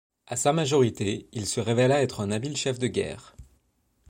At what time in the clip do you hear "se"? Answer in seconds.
1.45-1.59